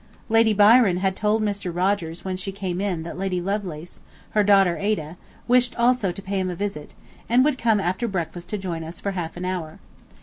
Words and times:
Lady 0.29 0.51
Byron 0.51 0.97
had 0.97 1.15
told 1.15 1.43
Mr. 1.43 1.71
Rogers 1.71 2.25
when 2.25 2.35
she 2.35 2.51
came 2.51 2.81
in 2.81 3.03
that 3.03 3.19
Lady 3.19 3.39
Lovelace, 3.39 4.01
her 4.31 4.43
daughter 4.43 4.75
(Ada) 4.75 5.15
wished 5.47 5.75
also 5.75 6.11
to 6.11 6.21
pay 6.23 6.39
him 6.39 6.49
a 6.49 6.55
visit, 6.55 6.95
and 7.29 7.45
would 7.45 7.59
come 7.59 7.79
after 7.79 8.07
breakfast 8.07 8.49
to 8.49 8.57
join 8.57 8.83
us 8.83 8.99
for 8.99 9.11
half 9.11 9.37
an 9.37 9.45
hour. 9.45 9.77